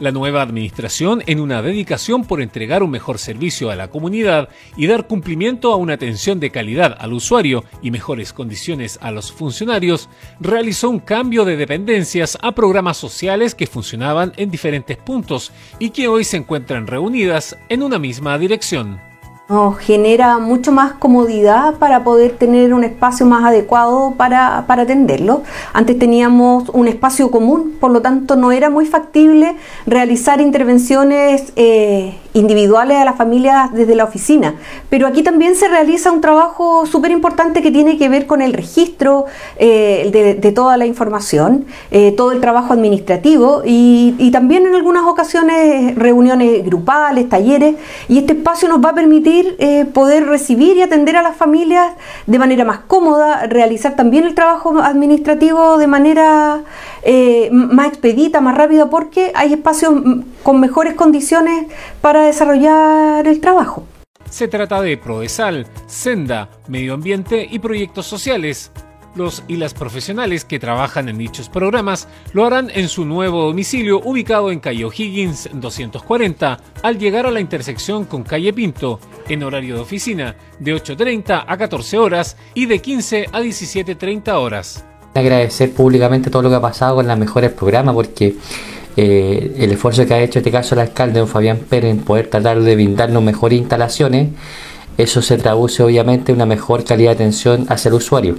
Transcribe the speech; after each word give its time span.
La 0.00 0.12
nueva 0.12 0.40
administración, 0.40 1.22
en 1.26 1.40
una 1.40 1.60
dedicación 1.60 2.24
por 2.24 2.40
entregar 2.40 2.82
un 2.82 2.90
mejor 2.90 3.18
servicio 3.18 3.70
a 3.70 3.76
la 3.76 3.88
comunidad 3.88 4.48
y 4.74 4.86
dar 4.86 5.06
cumplimiento 5.06 5.74
a 5.74 5.76
una 5.76 5.92
atención 5.92 6.40
de 6.40 6.50
calidad 6.50 6.96
al 6.98 7.12
usuario 7.12 7.64
y 7.82 7.90
mejores 7.90 8.32
condiciones 8.32 8.98
a 9.02 9.10
los 9.10 9.30
funcionarios, 9.30 10.08
realizó 10.40 10.88
un 10.88 11.00
cambio 11.00 11.44
de 11.44 11.58
dependencias 11.58 12.38
a 12.40 12.52
programas 12.52 12.96
sociales 12.96 13.54
que 13.54 13.66
funcionaban 13.66 14.32
en 14.38 14.50
diferentes 14.50 14.96
puntos 14.96 15.52
y 15.78 15.90
que 15.90 16.08
hoy 16.08 16.24
se 16.24 16.38
encuentran 16.38 16.86
reunidas 16.86 17.58
en 17.68 17.82
una 17.82 17.98
misma 17.98 18.38
dirección 18.38 19.09
nos 19.50 19.78
genera 19.78 20.38
mucho 20.38 20.70
más 20.70 20.92
comodidad 20.92 21.74
para 21.74 22.04
poder 22.04 22.36
tener 22.38 22.72
un 22.72 22.84
espacio 22.84 23.26
más 23.26 23.44
adecuado 23.44 24.14
para, 24.16 24.58
atenderlo. 24.58 25.42
Antes 25.72 25.98
teníamos 25.98 26.68
un 26.68 26.86
espacio 26.86 27.32
común, 27.32 27.76
por 27.80 27.90
lo 27.90 28.00
tanto 28.00 28.36
no 28.36 28.52
era 28.52 28.70
muy 28.70 28.86
factible 28.86 29.56
realizar 29.86 30.40
intervenciones 30.40 31.52
eh, 31.56 32.16
individuales 32.32 32.98
a 32.98 33.04
las 33.04 33.16
familias 33.16 33.72
desde 33.72 33.94
la 33.94 34.04
oficina. 34.04 34.54
Pero 34.88 35.06
aquí 35.06 35.22
también 35.22 35.56
se 35.56 35.68
realiza 35.68 36.12
un 36.12 36.20
trabajo 36.20 36.86
súper 36.86 37.10
importante 37.10 37.62
que 37.62 37.70
tiene 37.70 37.98
que 37.98 38.08
ver 38.08 38.26
con 38.26 38.42
el 38.42 38.52
registro 38.52 39.26
eh, 39.56 40.36
de, 40.40 40.52
toda 40.52 40.76
la 40.76 40.86
información, 40.86 41.66
eh, 41.90 42.12
todo 42.12 42.32
el 42.32 42.40
trabajo 42.40 42.72
administrativo 42.72 43.62
y, 43.64 44.30
también 44.30 44.64
en 44.64 44.76
algunas 44.76 45.04
ocasiones 45.04 45.96
reuniones 45.96 46.64
grupales, 46.64 47.28
talleres. 47.28 47.74
Y 48.08 48.18
este 48.18 48.34
espacio 48.34 48.68
nos 48.68 48.84
va 48.84 48.90
a 48.90 48.94
permitir 48.94 49.56
eh, 49.58 49.86
poder 49.86 50.26
recibir 50.26 50.76
y 50.76 50.82
atender 50.82 51.16
a 51.16 51.22
las 51.22 51.36
familias 51.36 51.92
de 52.26 52.38
manera 52.38 52.64
más 52.64 52.80
cómoda, 52.86 53.46
realizar 53.46 53.96
también 53.96 54.24
el 54.24 54.34
trabajo 54.34 54.78
administrativo 54.80 55.78
de 55.78 55.86
manera 55.88 56.60
eh, 57.02 57.50
más 57.50 57.88
expedita, 57.88 58.40
más 58.40 58.56
rápida, 58.56 58.90
porque 58.90 59.32
hay 59.34 59.52
espacios 59.52 59.92
con 60.42 60.60
mejores 60.60 60.94
condiciones 60.94 61.66
para 62.00 62.22
desarrollar 62.22 63.26
el 63.26 63.40
trabajo. 63.40 63.84
Se 64.28 64.48
trata 64.48 64.80
de 64.80 64.96
Prodesal, 64.96 65.66
Senda, 65.86 66.48
Medio 66.68 66.94
Ambiente 66.94 67.46
y 67.50 67.58
Proyectos 67.58 68.06
Sociales 68.06 68.70
los 69.14 69.42
y 69.48 69.56
las 69.56 69.74
profesionales 69.74 70.44
que 70.44 70.58
trabajan 70.58 71.08
en 71.08 71.18
dichos 71.18 71.48
programas 71.48 72.08
lo 72.32 72.46
harán 72.46 72.70
en 72.72 72.88
su 72.88 73.04
nuevo 73.04 73.46
domicilio 73.46 74.00
ubicado 74.00 74.50
en 74.50 74.60
calle 74.60 74.84
O'Higgins 74.84 75.50
240 75.52 76.60
al 76.82 76.98
llegar 76.98 77.26
a 77.26 77.30
la 77.30 77.40
intersección 77.40 78.04
con 78.04 78.22
calle 78.22 78.52
Pinto 78.52 79.00
en 79.28 79.42
horario 79.42 79.76
de 79.76 79.80
oficina 79.80 80.36
de 80.58 80.74
8.30 80.74 81.44
a 81.46 81.56
14 81.56 81.98
horas 81.98 82.36
y 82.54 82.66
de 82.66 82.78
15 82.80 83.26
a 83.32 83.40
17.30 83.40 84.32
horas. 84.34 84.84
Agradecer 85.14 85.72
públicamente 85.72 86.30
todo 86.30 86.42
lo 86.42 86.50
que 86.50 86.56
ha 86.56 86.60
pasado 86.60 86.96
con 86.96 87.08
los 87.08 87.18
mejores 87.18 87.50
programas 87.50 87.94
porque 87.94 88.36
eh, 88.96 89.56
el 89.58 89.72
esfuerzo 89.72 90.06
que 90.06 90.14
ha 90.14 90.20
hecho 90.20 90.38
este 90.38 90.50
caso 90.50 90.74
el 90.74 90.82
alcalde 90.82 91.20
don 91.20 91.28
Fabián 91.28 91.58
Pérez 91.58 91.90
en 91.90 91.98
poder 92.00 92.28
tratar 92.28 92.60
de 92.60 92.74
brindarnos 92.74 93.22
mejores 93.22 93.58
instalaciones, 93.58 94.28
eso 94.98 95.22
se 95.22 95.38
traduce 95.38 95.82
obviamente 95.82 96.32
en 96.32 96.36
una 96.36 96.46
mejor 96.46 96.84
calidad 96.84 97.10
de 97.10 97.14
atención 97.14 97.66
hacia 97.68 97.88
el 97.88 97.94
usuario. 97.94 98.36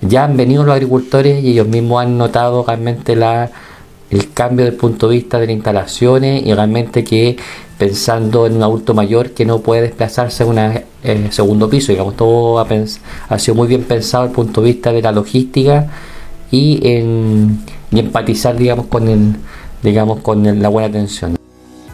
Ya 0.00 0.24
han 0.24 0.36
venido 0.36 0.64
los 0.64 0.74
agricultores 0.74 1.44
y 1.44 1.50
ellos 1.50 1.68
mismos 1.68 2.02
han 2.02 2.16
notado 2.16 2.64
realmente 2.66 3.16
la, 3.16 3.50
el 4.10 4.32
cambio 4.32 4.64
del 4.64 4.74
punto 4.74 5.08
de 5.08 5.16
vista 5.16 5.38
de 5.38 5.46
las 5.46 5.54
instalaciones 5.54 6.46
y 6.46 6.54
realmente 6.54 7.04
que 7.04 7.36
pensando 7.80 8.46
en 8.46 8.56
un 8.56 8.62
adulto 8.62 8.92
mayor 8.92 9.30
que 9.30 9.46
no 9.46 9.60
puede 9.60 9.80
desplazarse 9.80 10.42
a 10.42 10.46
un 10.46 10.58
eh, 10.58 11.28
segundo 11.30 11.70
piso, 11.70 11.92
digamos, 11.92 12.14
todo 12.14 12.58
ha, 12.58 12.68
ha, 13.30 13.38
sido 13.38 13.54
muy 13.54 13.68
bien 13.68 13.84
pensado 13.84 14.24
desde 14.24 14.32
el 14.32 14.36
punto 14.36 14.60
de 14.60 14.72
vista 14.72 14.92
de 14.92 15.00
la 15.00 15.12
logística 15.12 15.88
y 16.50 16.86
en 16.86 17.64
empatizar, 17.90 18.54
digamos, 18.54 18.86
con 18.86 19.08
el, 19.08 19.34
digamos, 19.82 20.20
con 20.20 20.60
la 20.60 20.68
buena 20.68 20.88
atención 20.88 21.36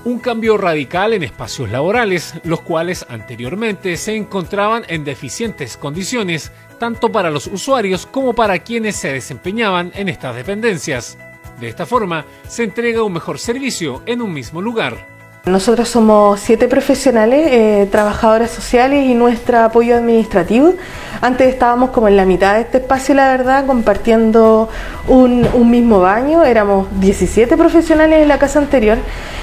un 0.05 0.21
cambio 0.21 0.57
radical 0.57 1.15
en 1.15 1.25
espacios 1.25 1.69
laborales, 1.69 2.35
los 2.45 2.61
cuales 2.61 3.05
anteriormente 3.09 3.97
se 3.97 4.15
encontraban 4.15 4.85
en 4.87 5.03
deficientes 5.03 5.77
condiciones, 5.77 6.53
tanto 6.79 7.11
para 7.11 7.29
los 7.29 7.49
usuarios 7.49 8.07
como 8.07 8.33
para 8.33 8.61
quienes 8.61 8.95
se 8.95 9.13
desempeñaban 9.13 9.91
en 9.97 10.09
estas 10.09 10.37
dependencias. 10.37 11.19
De 11.59 11.69
esta 11.69 11.87
forma, 11.87 12.25
se 12.47 12.63
entrega 12.63 13.03
un 13.03 13.15
mejor 13.15 13.41
servicio 13.41 14.01
en 14.07 14.23
un 14.23 14.33
mismo 14.33 14.63
lugar. 14.63 15.16
Nosotros 15.47 15.89
somos 15.89 16.41
siete 16.41 16.67
profesionales, 16.67 17.47
eh, 17.53 17.89
trabajadoras 17.93 18.51
sociales 18.51 19.07
y 19.07 19.15
nuestro 19.15 19.61
apoyo 19.61 19.95
administrativo. 19.95 20.75
Antes 21.21 21.47
estábamos 21.47 21.91
como 21.91 22.09
en 22.09 22.17
la 22.17 22.25
mitad 22.25 22.55
de 22.55 22.63
este 22.63 22.79
espacio, 22.79 23.15
la 23.15 23.29
verdad, 23.29 23.65
compartiendo 23.65 24.69
un, 25.07 25.71
mismo 25.71 26.01
baño. 26.01 26.43
Éramos 26.43 26.89
17 26.99 27.57
profesionales 27.57 28.23
en 28.23 28.27
la 28.27 28.41
casa 28.41 28.59
anterior. 28.59 28.99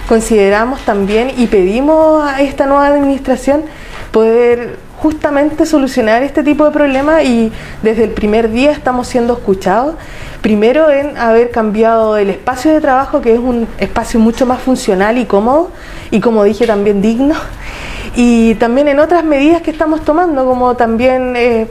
Consideramos 0.10 0.82
también 0.82 1.32
y 1.38 1.48
pedimos 1.48 2.22
a 2.30 2.42
esta 2.42 2.66
nueva 2.66 2.88
administración 2.88 3.64
poder 4.12 4.80
justamente 5.04 5.66
solucionar 5.66 6.24
este 6.24 6.44
tipo 6.44 6.64
de 6.64 6.72
problemas 6.72 7.26
y 7.26 7.52
desde 7.82 8.06
el 8.06 8.12
primer 8.12 8.50
día 8.50 8.72
estamos 8.72 9.06
siendo 9.06 9.34
escuchados. 9.34 9.96
Primero 10.42 10.90
en 10.90 11.18
haber 11.18 11.52
cambiado 11.52 12.16
el 12.16 12.30
espacio 12.30 12.72
de 12.72 12.80
trabajo, 12.80 13.20
que 13.20 13.34
es 13.34 13.40
un 13.40 13.68
espacio 13.80 14.18
mucho 14.22 14.46
más 14.46 14.62
funcional 14.62 15.18
y 15.18 15.26
cómodo, 15.26 15.72
y 16.10 16.22
como 16.22 16.46
dije 16.46 16.66
también 16.66 17.02
digno 17.02 17.36
y 18.16 18.56
también 18.56 18.88
en 18.88 19.00
otras 19.00 19.24
medidas 19.24 19.62
que 19.62 19.72
estamos 19.72 20.04
tomando, 20.04 20.46
como 20.46 20.76
también 20.76 21.34
eh, 21.36 21.68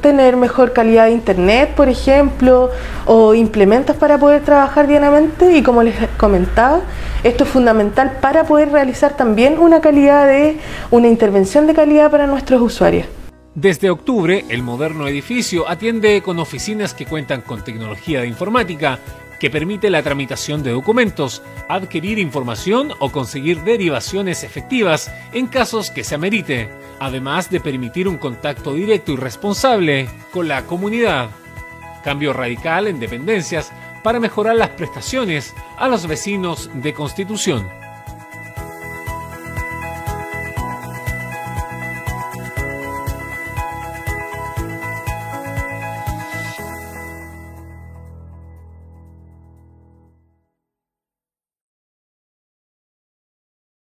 tener 0.00 0.36
mejor 0.36 0.72
calidad 0.72 1.06
de 1.06 1.12
internet, 1.12 1.74
por 1.74 1.88
ejemplo, 1.88 2.70
o 3.06 3.34
implementos 3.34 3.96
para 3.96 4.18
poder 4.18 4.42
trabajar 4.42 4.86
diariamente 4.86 5.56
y 5.56 5.62
como 5.62 5.82
les 5.82 5.94
comentaba, 6.16 6.80
esto 7.24 7.44
es 7.44 7.50
fundamental 7.50 8.18
para 8.20 8.44
poder 8.44 8.70
realizar 8.70 9.16
también 9.16 9.58
una 9.58 9.80
calidad 9.80 10.26
de 10.26 10.58
una 10.90 11.08
intervención 11.08 11.66
de 11.66 11.74
calidad 11.74 12.10
para 12.10 12.26
nuestros 12.26 12.62
usuarios. 12.62 13.06
Desde 13.54 13.90
octubre, 13.90 14.44
el 14.48 14.62
moderno 14.62 15.08
edificio 15.08 15.68
atiende 15.68 16.22
con 16.22 16.38
oficinas 16.38 16.94
que 16.94 17.04
cuentan 17.04 17.40
con 17.40 17.64
tecnología 17.64 18.20
de 18.20 18.28
informática, 18.28 19.00
que 19.40 19.50
permite 19.50 19.90
la 19.90 20.02
tramitación 20.02 20.62
de 20.62 20.70
documentos, 20.70 21.42
adquirir 21.68 22.18
información 22.18 22.92
o 23.00 23.10
conseguir 23.10 23.62
derivaciones 23.62 24.44
efectivas 24.44 25.10
en 25.32 25.46
casos 25.48 25.90
que 25.90 26.04
se 26.04 26.14
amerite, 26.14 26.68
además 27.00 27.50
de 27.50 27.58
permitir 27.58 28.06
un 28.06 28.18
contacto 28.18 28.74
directo 28.74 29.12
y 29.12 29.16
responsable 29.16 30.08
con 30.30 30.46
la 30.46 30.66
comunidad. 30.66 31.30
Cambio 32.04 32.32
radical 32.32 32.86
en 32.86 33.00
dependencias 33.00 33.72
para 34.04 34.20
mejorar 34.20 34.56
las 34.56 34.70
prestaciones 34.70 35.54
a 35.78 35.88
los 35.88 36.06
vecinos 36.06 36.70
de 36.74 36.92
Constitución. 36.92 37.79